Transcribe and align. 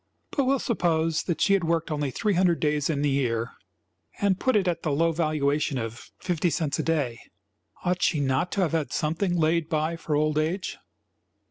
But 0.31 0.45
we 0.45 0.53
will 0.53 0.57
suppose 0.57 1.21
that 1.25 1.41
she 1.41 1.53
had 1.53 1.63
worked 1.63 1.91
only 1.91 2.09
three 2.09 2.33
hundred 2.33 2.59
days 2.59 2.89
in 2.89 3.03
the 3.03 3.09
year 3.11 3.51
and 4.19 4.39
put 4.39 4.55
it 4.55 4.67
at 4.67 4.81
the 4.81 4.91
low 4.91 5.11
valuation 5.11 5.77
of 5.77 6.09
fifty 6.17 6.49
cents 6.49 6.79
a 6.79 6.83
day, 6.83 7.19
ought 7.85 8.01
she 8.01 8.19
not 8.19 8.51
to 8.53 8.61
have 8.61 8.71
had 8.71 8.91
something 8.91 9.37
laid 9.37 9.69
by 9.69 9.95
for 9.95 10.15
old 10.15 10.39
age? 10.39 10.79